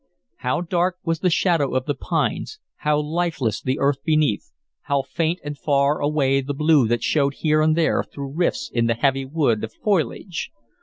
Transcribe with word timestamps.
How 0.37 0.61
dark 0.61 0.97
was 1.03 1.19
the 1.19 1.29
shadow 1.29 1.75
of 1.75 1.85
the 1.85 1.93
pines, 1.93 2.57
how 2.77 2.99
lifeless 2.99 3.61
the 3.61 3.77
earth 3.77 4.03
beneath, 4.03 4.51
how 4.85 5.03
faint 5.03 5.37
and 5.43 5.55
far 5.55 5.99
away 6.01 6.41
the 6.41 6.55
blue 6.55 6.87
that 6.87 7.03
showed 7.03 7.35
here 7.35 7.61
and 7.61 7.77
there 7.77 8.03
through 8.03 8.33
rifts 8.33 8.71
in 8.73 8.87
the 8.87 8.95
heavy 8.95 9.25
roof 9.25 9.61
of 9.63 9.71
foliage! 9.73 10.49